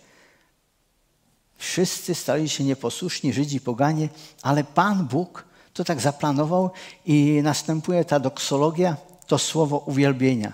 wszyscy 1.57 2.15
stali 2.15 2.49
się 2.49 2.63
nieposłuszni, 2.63 3.33
Żydzi, 3.33 3.59
poganie, 3.59 4.09
ale 4.41 4.63
Pan 4.63 5.07
Bóg 5.07 5.45
to 5.73 5.83
tak 5.83 6.01
zaplanował 6.01 6.71
i 7.05 7.39
następuje 7.43 8.05
ta 8.05 8.19
doksologia, 8.19 8.97
to 9.27 9.37
słowo 9.37 9.77
uwielbienia. 9.77 10.53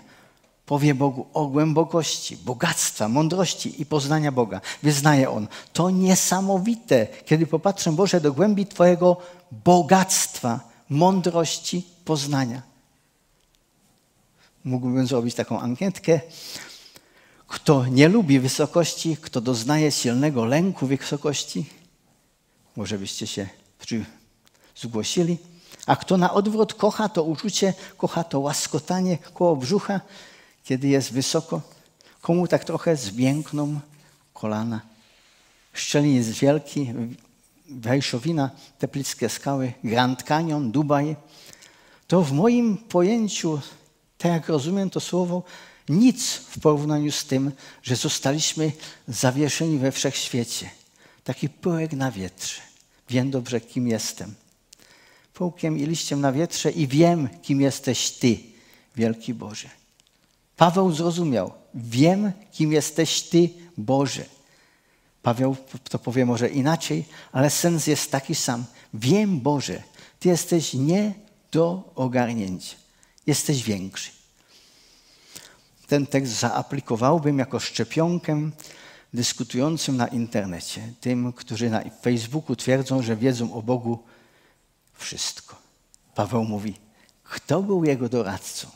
Powie 0.65 0.95
Bogu 0.95 1.27
o 1.33 1.47
głębokości, 1.47 2.37
bogactwa, 2.37 3.09
mądrości 3.09 3.81
i 3.81 3.85
poznania 3.85 4.31
Boga. 4.31 4.61
Wyznaje 4.83 5.29
On. 5.29 5.47
To 5.73 5.89
niesamowite, 5.89 7.07
kiedy 7.25 7.47
popatrzę, 7.47 7.91
Boże, 7.91 8.21
do 8.21 8.33
głębi 8.33 8.65
Twojego 8.65 9.17
bogactwa, 9.51 10.72
mądrości, 10.89 11.85
poznania. 12.05 12.61
Mógłbym 14.63 15.07
zrobić 15.07 15.35
taką 15.35 15.59
ankietkę. 15.59 16.19
Kto 17.47 17.87
nie 17.87 18.07
lubi 18.07 18.39
wysokości, 18.39 19.17
kto 19.21 19.41
doznaje 19.41 19.91
silnego 19.91 20.45
lęku 20.45 20.87
wysokości, 20.87 21.65
może 22.75 22.97
byście 22.97 23.27
się 23.27 23.47
zgłosili. 24.75 25.37
A 25.85 25.95
kto 25.95 26.17
na 26.17 26.33
odwrót 26.33 26.73
kocha 26.73 27.09
to 27.09 27.23
uczucie, 27.23 27.73
kocha 27.97 28.23
to 28.23 28.39
łaskotanie 28.39 29.17
koło 29.33 29.55
brzucha, 29.55 30.01
kiedy 30.63 30.87
jest 30.87 31.13
wysoko, 31.13 31.61
komu 32.21 32.47
tak 32.47 32.63
trochę 32.63 32.95
zmiękną 32.95 33.79
kolana. 34.33 34.81
Szczelin 35.73 36.15
jest 36.15 36.31
wielki, 36.31 36.93
Wejszowina, 37.79 38.49
Teplickie 38.79 39.29
Skały, 39.29 39.73
Grand 39.83 40.23
Canyon, 40.23 40.71
Dubaj. 40.71 41.15
To 42.07 42.21
w 42.21 42.31
moim 42.31 42.77
pojęciu, 42.77 43.61
tak 44.17 44.31
jak 44.31 44.49
rozumiem 44.49 44.89
to 44.89 44.99
słowo, 44.99 45.43
nic 45.89 46.33
w 46.33 46.59
porównaniu 46.59 47.11
z 47.11 47.25
tym, 47.25 47.51
że 47.83 47.95
zostaliśmy 47.95 48.71
zawieszeni 49.07 49.77
we 49.77 49.91
wszechświecie. 49.91 50.69
Taki 51.23 51.49
pyłek 51.49 51.93
na 51.93 52.11
wietrze. 52.11 52.61
Wiem 53.09 53.31
dobrze, 53.31 53.61
kim 53.61 53.87
jestem. 53.87 54.33
Pyłkiem 55.33 55.77
i 55.77 55.85
liściem 55.85 56.21
na 56.21 56.31
wietrze 56.31 56.71
i 56.71 56.87
wiem, 56.87 57.29
kim 57.41 57.61
jesteś 57.61 58.11
Ty, 58.11 58.39
wielki 58.95 59.33
Boże. 59.33 59.69
Paweł 60.57 60.91
zrozumiał, 60.91 61.53
wiem, 61.73 62.31
kim 62.51 62.71
jesteś 62.71 63.21
Ty, 63.21 63.49
Boże. 63.77 64.25
Paweł 65.23 65.55
to 65.89 65.99
powie 65.99 66.25
może 66.25 66.49
inaczej, 66.49 67.05
ale 67.31 67.49
sens 67.49 67.87
jest 67.87 68.11
taki 68.11 68.35
sam. 68.35 68.65
Wiem, 68.93 69.39
Boże, 69.39 69.83
Ty 70.19 70.29
jesteś 70.29 70.73
nie 70.73 71.13
do 71.51 71.91
ogarnięcia. 71.95 72.75
Jesteś 73.27 73.63
większy. 73.63 74.11
Ten 75.87 76.07
tekst 76.07 76.33
zaaplikowałbym 76.39 77.39
jako 77.39 77.59
szczepionkę 77.59 78.49
dyskutującym 79.13 79.97
na 79.97 80.07
internecie, 80.07 80.93
tym, 81.01 81.33
którzy 81.33 81.69
na 81.69 81.83
Facebooku 82.01 82.55
twierdzą, 82.55 83.01
że 83.01 83.15
wiedzą 83.15 83.53
o 83.53 83.61
Bogu 83.61 84.03
wszystko. 84.93 85.55
Paweł 86.15 86.43
mówi, 86.43 86.75
kto 87.23 87.63
był 87.63 87.85
jego 87.85 88.09
doradcą? 88.09 88.67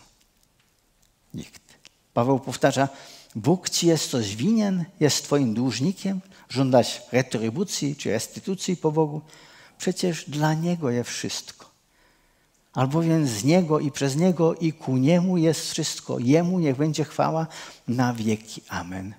Nikt. 1.34 1.62
Paweł 2.14 2.40
powtarza, 2.40 2.90
Bóg 3.36 3.70
ci 3.70 3.88
jest 3.88 4.10
coś 4.10 4.36
winien, 4.36 4.86
jest 5.00 5.24
twoim 5.24 5.54
dłużnikiem, 5.54 6.22
żądać 6.50 7.02
retrybucji 7.12 7.96
czy 7.96 8.12
restytucji 8.12 8.78
po 8.78 8.92
Bogu. 8.92 9.22
Przecież 9.78 10.30
dla 10.30 10.54
Niego 10.54 10.90
jest 10.90 11.10
wszystko. 11.10 11.70
Albowiem 12.74 13.28
z 13.28 13.44
Niego 13.44 13.80
i 13.80 13.92
przez 13.92 14.16
Niego 14.16 14.56
i 14.56 14.74
ku 14.74 14.98
Niemu 14.98 15.38
jest 15.38 15.72
wszystko. 15.72 16.20
Jemu 16.20 16.60
niech 16.60 16.76
będzie 16.76 17.04
chwała 17.04 17.48
na 17.88 18.14
wieki. 18.14 18.62
Amen. 18.70 19.14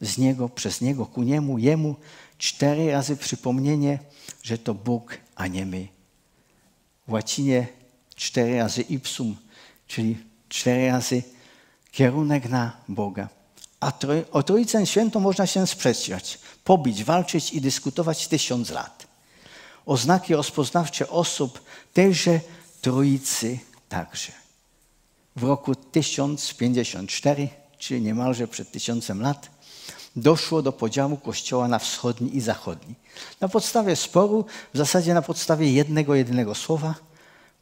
Z 0.00 0.18
Niego, 0.18 0.48
przez 0.48 0.80
Niego, 0.80 1.06
ku 1.06 1.22
Niemu, 1.22 1.58
Jemu 1.58 1.96
cztery 2.38 2.92
razy 2.92 3.16
przypomnienie, 3.16 3.98
że 4.42 4.58
to 4.58 4.74
Bóg, 4.74 5.18
a 5.36 5.46
nie 5.46 5.66
my. 5.66 5.88
W 7.08 7.12
łacinie 7.12 7.66
cztery 8.16 8.58
razy 8.58 8.82
ipsum, 8.82 9.36
czyli 9.86 10.18
cztery 10.48 10.88
razy 10.88 11.22
kierunek 11.92 12.48
na 12.48 12.76
Boga. 12.88 13.28
A 13.80 13.92
o 14.32 14.42
Trójcę 14.42 14.86
Świętą 14.86 15.20
można 15.20 15.46
się 15.46 15.66
sprzeciwiać, 15.66 16.38
pobić, 16.64 17.04
walczyć 17.04 17.52
i 17.52 17.60
dyskutować 17.60 18.28
tysiąc 18.28 18.70
lat. 18.70 19.06
Oznaki 19.86 20.34
rozpoznawcze 20.34 21.08
osób 21.08 21.62
tejże 21.92 22.40
Trójcy 22.80 23.58
także. 23.88 24.32
W 25.36 25.42
roku 25.42 25.74
1054, 25.74 27.48
czyli 27.78 28.02
niemalże 28.02 28.48
przed 28.48 28.70
tysiącem 28.70 29.22
lat, 29.22 29.50
doszło 30.16 30.62
do 30.62 30.72
podziału 30.72 31.16
Kościoła 31.16 31.68
na 31.68 31.78
wschodni 31.78 32.36
i 32.36 32.40
zachodni. 32.40 32.94
Na 33.40 33.48
podstawie 33.48 33.96
sporu, 33.96 34.44
w 34.74 34.78
zasadzie 34.78 35.14
na 35.14 35.22
podstawie 35.22 35.72
jednego, 35.72 36.14
jedynego 36.14 36.54
słowa– 36.54 36.94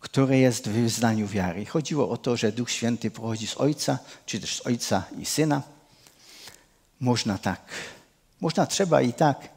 które 0.00 0.38
jest 0.38 0.68
w 0.68 0.72
wyznaniu 0.72 1.26
wiary. 1.26 1.66
Chodziło 1.66 2.10
o 2.10 2.16
to, 2.16 2.36
że 2.36 2.52
Duch 2.52 2.70
Święty 2.70 3.10
pochodzi 3.10 3.46
z 3.46 3.56
Ojca, 3.56 3.98
czy 4.26 4.40
też 4.40 4.56
z 4.56 4.66
Ojca 4.66 5.02
i 5.18 5.26
Syna. 5.26 5.62
Można 7.00 7.38
tak, 7.38 7.60
można, 8.40 8.66
trzeba 8.66 9.02
i 9.02 9.12
tak. 9.12 9.48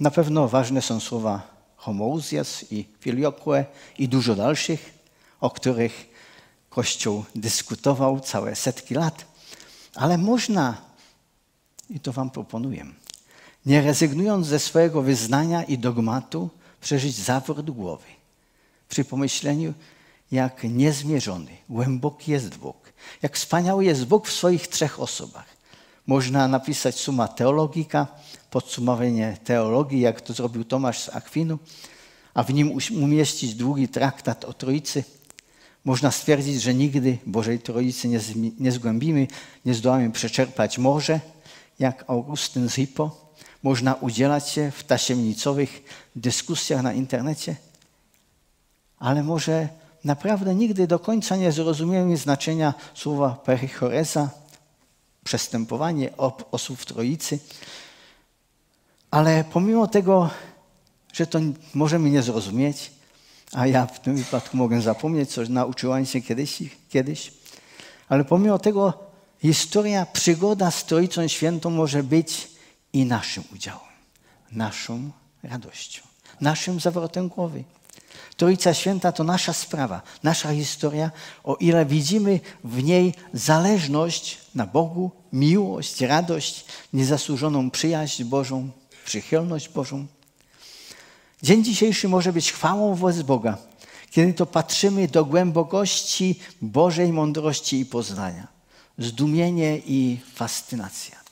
Na 0.00 0.10
pewno 0.10 0.48
ważne 0.48 0.82
są 0.82 1.00
słowa 1.00 1.42
homoousias 1.76 2.72
i 2.72 2.88
filioque 3.00 3.64
i 3.98 4.08
dużo 4.08 4.34
dalszych, 4.34 4.94
o 5.40 5.50
których 5.50 6.16
Kościół 6.70 7.24
dyskutował 7.34 8.20
całe 8.20 8.56
setki 8.56 8.94
lat. 8.94 9.24
Ale 9.94 10.18
można, 10.18 10.76
i 11.90 12.00
to 12.00 12.12
Wam 12.12 12.30
proponuję, 12.30 12.86
nie 13.66 13.82
rezygnując 13.82 14.46
ze 14.46 14.58
swojego 14.58 15.02
wyznania 15.02 15.64
i 15.64 15.78
dogmatu, 15.78 16.50
przeżyć 16.80 17.14
zawrót 17.14 17.70
głowy 17.70 18.06
przy 18.88 19.04
pomyśleniu, 19.04 19.74
jak 20.32 20.64
niezmierzony, 20.64 21.56
głęboki 21.68 22.32
jest 22.32 22.56
Bóg, 22.56 22.92
jak 23.22 23.36
wspaniały 23.36 23.84
jest 23.84 24.04
Bóg 24.04 24.28
w 24.28 24.32
swoich 24.32 24.68
trzech 24.68 25.00
osobach. 25.00 25.55
Można 26.06 26.48
napisać 26.48 26.94
suma 26.94 27.28
teologika, 27.28 28.06
podsumowanie 28.50 29.36
teologii, 29.44 30.00
jak 30.00 30.20
to 30.20 30.32
zrobił 30.32 30.64
Tomasz 30.64 31.00
z 31.00 31.08
Akwinu, 31.08 31.58
a 32.34 32.42
w 32.42 32.54
nim 32.54 32.78
umieścić 33.02 33.54
długi 33.54 33.88
traktat 33.88 34.44
o 34.44 34.52
Trójcy. 34.52 35.04
Można 35.84 36.10
stwierdzić, 36.10 36.62
że 36.62 36.74
nigdy 36.74 37.18
Bożej 37.26 37.58
Trójcy 37.58 38.08
nie, 38.08 38.20
nie 38.60 38.72
zgłębimy, 38.72 39.26
nie 39.64 39.74
zdołamy 39.74 40.10
przeczerpać 40.10 40.78
morze, 40.78 41.20
jak 41.78 42.04
Augustyn 42.06 42.68
z 42.68 42.74
Hippo. 42.74 43.32
Można 43.62 43.94
udzielać 43.94 44.48
się 44.48 44.70
w 44.70 44.84
tasiemnicowych 44.84 45.82
dyskusjach 46.16 46.82
na 46.82 46.92
internecie, 46.92 47.56
ale 48.98 49.22
może 49.22 49.68
naprawdę 50.04 50.54
nigdy 50.54 50.86
do 50.86 50.98
końca 50.98 51.36
nie 51.36 51.52
zrozumiemy 51.52 52.16
znaczenia 52.16 52.74
słowa 52.94 53.30
perichoreza, 53.44 54.30
przestępowanie 55.26 56.16
osób 56.50 56.78
w 56.80 56.86
Troicy. 56.86 57.38
Ale 59.10 59.44
pomimo 59.44 59.86
tego, 59.86 60.30
że 61.12 61.26
to 61.26 61.38
możemy 61.74 62.10
nie 62.10 62.22
zrozumieć, 62.22 62.90
a 63.52 63.66
ja 63.66 63.86
w 63.86 64.00
tym 64.00 64.16
wypadku 64.16 64.56
mogę 64.56 64.80
zapomnieć, 64.80 65.30
co 65.30 65.42
nauczyłam 65.42 66.06
się 66.06 66.20
kiedyś, 66.20 66.62
kiedyś, 66.88 67.32
ale 68.08 68.24
pomimo 68.24 68.58
tego 68.58 68.92
historia, 69.42 70.06
przygoda 70.06 70.70
z 70.70 70.84
Trójcą 70.84 71.28
Świętą 71.28 71.70
może 71.70 72.02
być 72.02 72.48
i 72.92 73.04
naszym 73.04 73.44
udziałem, 73.54 73.94
naszą 74.52 75.10
radością, 75.42 76.02
naszym 76.40 76.80
zawrotem 76.80 77.28
głowy. 77.28 77.64
Trójca 78.36 78.74
Święta 78.74 79.12
to 79.12 79.24
nasza 79.24 79.52
sprawa, 79.52 80.02
nasza 80.22 80.52
historia, 80.52 81.10
o 81.44 81.54
ile 81.54 81.86
widzimy 81.86 82.40
w 82.64 82.82
niej 82.82 83.14
zależność 83.32 84.38
na 84.54 84.66
Bogu, 84.66 85.10
miłość, 85.32 86.00
radość, 86.00 86.64
niezasłużoną 86.92 87.70
przyjaźń 87.70 88.24
Bożą, 88.24 88.70
przychylność 89.04 89.68
Bożą. 89.68 90.06
Dzień 91.42 91.64
dzisiejszy 91.64 92.08
może 92.08 92.32
być 92.32 92.52
chwałą 92.52 92.94
wobec 92.94 93.22
Boga, 93.22 93.58
kiedy 94.10 94.34
to 94.34 94.46
patrzymy 94.46 95.08
do 95.08 95.24
głębokości 95.24 96.40
Bożej 96.62 97.12
mądrości 97.12 97.80
i 97.80 97.86
poznania, 97.86 98.48
zdumienie 98.98 99.78
i 99.86 100.20
fascynacja. 100.34 101.25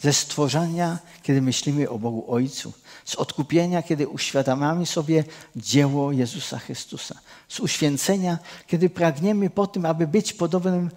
Ze 0.00 0.12
stworzenia, 0.12 0.98
kiedy 1.22 1.42
myślimy 1.42 1.90
o 1.90 1.98
Bogu 1.98 2.32
Ojcu. 2.32 2.72
Z 3.04 3.14
odkupienia, 3.14 3.82
kiedy 3.82 4.08
uświadamiamy 4.08 4.86
sobie 4.86 5.24
dzieło 5.56 6.12
Jezusa 6.12 6.58
Chrystusa. 6.58 7.14
Z 7.48 7.60
uświęcenia, 7.60 8.38
kiedy 8.66 8.90
pragniemy 8.90 9.50
po 9.50 9.66
tym, 9.66 9.86
aby 9.86 10.06
być 10.06 10.32
podobnym 10.32 10.90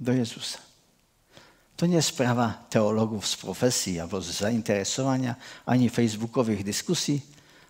do 0.00 0.12
Jezusa. 0.12 0.58
To 1.76 1.86
nie 1.86 2.02
sprawa 2.02 2.64
teologów 2.70 3.26
z 3.26 3.36
profesji 3.36 4.00
albo 4.00 4.20
z 4.20 4.30
zainteresowania, 4.30 5.34
ani 5.66 5.90
facebookowych 5.90 6.64
dyskusji, 6.64 7.20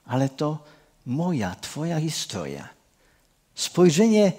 ale 0.06 0.28
to 0.28 0.58
moja, 1.06 1.54
Twoja 1.54 2.00
historia. 2.00 2.68
Spojrzenie 3.54 4.32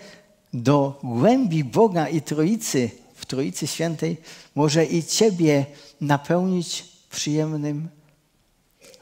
do 0.54 1.00
głębi 1.04 1.64
Boga 1.64 2.08
i 2.08 2.22
Troicy 2.22 2.92
Trójcy 3.30 3.68
Świętej 3.68 4.18
może 4.56 4.86
i 4.86 5.04
Ciebie 5.04 5.66
napełnić 6.02 6.86
przyjemnym 7.10 7.90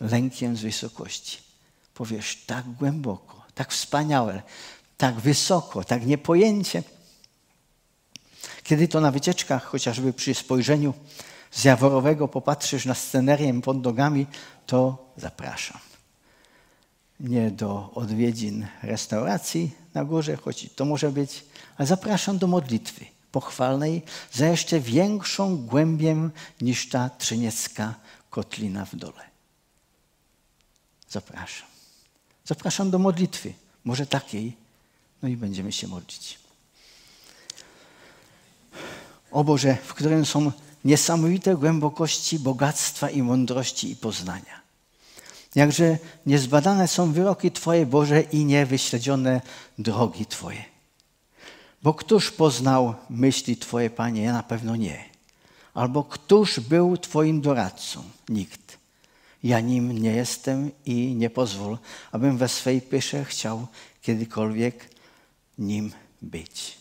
lękiem 0.02 0.58
z 0.58 0.62
wysokości. 0.62 1.38
Powiesz 1.94 2.44
tak 2.46 2.66
głęboko, 2.66 3.44
tak 3.56 3.72
wspaniale, 3.72 4.44
tak 4.98 5.16
wysoko, 5.16 5.84
tak 5.84 6.06
niepojęcie. 6.06 6.84
Kiedy 8.63 8.88
to 8.88 9.02
na 9.02 9.12
wycieczkach, 9.12 9.63
chociażby 9.63 10.13
przy 10.13 10.34
spojrzeniu 10.34 10.94
z 11.52 11.63
Jaworowego 11.63 12.28
popatrzysz 12.28 12.86
na 12.86 12.96
scenerię 12.96 13.62
pod 13.62 13.84
nogami, 13.84 14.26
to 14.66 15.12
zapraszam. 15.18 15.80
Nie 17.20 17.52
do 17.52 17.92
odwiedzin 17.96 18.68
restauracji 18.84 19.72
na 19.94 20.06
górze, 20.06 20.38
choć 20.38 20.70
to 20.76 20.86
może 20.86 21.12
być, 21.12 21.46
ale 21.78 21.88
zapraszam 21.88 22.38
do 22.38 22.48
modlitwy 22.48 23.17
pochwalnej 23.38 24.02
za 24.34 24.47
jeszcze 24.47 24.80
większą 24.80 25.58
głębię 25.58 26.30
niż 26.62 26.89
ta 26.89 27.10
trzyniecka 27.10 27.93
kotlina 28.30 28.86
w 28.86 28.95
dole. 28.95 29.23
Zapraszam. 31.10 31.67
Zapraszam 32.45 32.91
do 32.91 33.00
modlitwy, 33.00 33.54
może 33.86 34.06
takiej, 34.06 34.58
no 35.21 35.30
i 35.30 35.38
będziemy 35.38 35.71
się 35.71 35.88
modlić. 35.88 36.39
O 39.32 39.43
Boże, 39.43 39.78
w 39.86 39.93
którym 39.93 40.26
są 40.26 40.52
niesamowite 40.86 41.56
głębokości 41.56 42.39
bogactwa 42.39 43.10
i 43.10 43.21
mądrości 43.21 43.91
i 43.91 43.95
poznania. 43.95 44.62
Jakże 45.56 45.97
niezbadane 46.26 46.88
są 46.88 47.13
wyroki 47.13 47.52
Twoje, 47.52 47.86
Boże, 47.86 48.21
i 48.21 48.45
niewyśledzione 48.45 49.41
drogi 49.78 50.26
Twoje. 50.26 50.77
Bo 51.84 51.94
któż 51.94 52.32
poznał 52.32 52.96
myśli 53.10 53.58
Twoje, 53.58 53.90
Panie? 53.90 54.24
Ja 54.24 54.34
na 54.34 54.44
pewno 54.44 54.76
nie. 54.76 55.06
Albo 55.74 56.04
któż 56.04 56.60
był 56.60 56.98
Twoim 56.98 57.42
doradcą? 57.42 58.04
Nikt. 58.30 58.78
Ja 59.44 59.60
nim 59.60 59.92
nie 59.92 60.12
jestem 60.12 60.72
i 60.86 61.16
nie 61.16 61.30
pozwól, 61.30 61.78
abym 62.12 62.38
we 62.38 62.50
swej 62.50 62.82
pysze 62.82 63.26
chciał 63.26 63.68
kiedykolwiek 64.02 64.90
nim 65.58 65.92
być. 66.22 66.78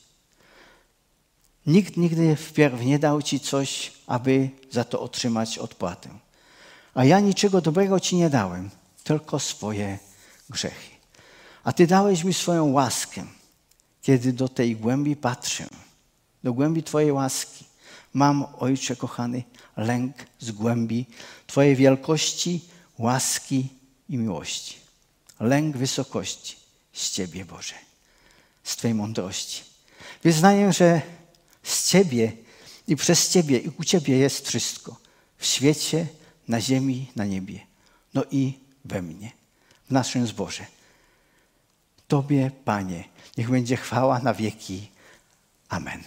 Nikt 1.67 1.97
nigdy 1.97 2.37
wpierw 2.37 2.81
nie 2.85 2.99
dał 2.99 3.23
Ci 3.23 3.41
coś, 3.41 3.93
aby 4.07 4.51
za 4.71 4.85
to 4.85 5.01
otrzymać 5.01 5.59
odpłatę. 5.59 6.09
A 6.95 7.05
ja 7.05 7.21
niczego 7.21 7.61
dobrego 7.61 8.01
Ci 8.01 8.17
nie 8.17 8.31
dałem, 8.31 8.71
tylko 9.05 9.39
swoje 9.39 9.99
grzechy. 10.51 10.91
A 11.65 11.73
Ty 11.73 11.87
dałeś 11.87 12.25
mi 12.25 12.35
swoją 12.35 12.73
łaskę 12.73 13.25
kiedy 14.07 14.33
do 14.33 14.49
tej 14.49 14.77
głębi 14.77 15.17
patrzę, 15.17 15.67
do 16.45 16.53
głębi 16.53 16.83
Twojej 16.83 17.13
łaski, 17.13 17.65
mam, 18.15 18.47
Ojcze 18.59 18.97
kochany, 18.97 19.43
lęk 19.77 20.17
z 20.39 20.51
głębi 20.51 21.07
Twojej 21.47 21.77
wielkości, 21.77 22.65
łaski 22.99 23.69
i 24.09 24.17
miłości. 24.17 24.77
Lęk 25.41 25.77
wysokości 25.77 26.57
z 26.93 27.11
Ciebie, 27.11 27.45
Boże, 27.45 27.75
z 28.65 28.77
Twojej 28.77 28.95
mądrości. 28.95 29.63
Wyznaję, 30.23 30.73
że 30.73 31.03
z 31.63 31.91
Ciebie 31.91 32.33
i 32.89 32.97
przez 32.97 33.31
Ciebie 33.31 33.59
i 33.59 33.71
u 33.79 33.85
Ciebie 33.85 34.19
jest 34.19 34.49
wszystko. 34.49 34.97
W 35.39 35.47
świecie, 35.47 36.07
na 36.49 36.61
ziemi, 36.61 37.11
na 37.17 37.25
niebie. 37.25 37.61
No 38.15 38.25
i 38.31 38.53
we 38.85 39.03
mnie, 39.03 39.31
w 39.89 39.91
naszym 39.91 40.27
zborze. 40.27 40.76
Tobie, 42.09 42.51
Panie, 42.65 43.05
niech 43.39 43.51
będzie 43.51 43.77
chwała 43.77 44.19
na 44.19 44.35
wieki. 44.35 44.91
Amen. 45.69 46.03